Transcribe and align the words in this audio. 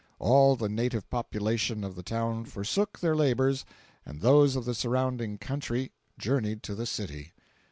All 0.17 0.55
the 0.55 0.67
native 0.67 1.07
population 1.11 1.83
of 1.83 1.93
the 1.95 2.01
town 2.01 2.45
forsook 2.45 2.97
their 2.97 3.15
labors, 3.15 3.65
and 4.03 4.19
those 4.19 4.55
of 4.55 4.65
the 4.65 4.73
surrounding 4.73 5.37
country 5.37 5.91
journeyed 6.17 6.63
to 6.63 6.73
the 6.73 6.87
city. 6.87 7.33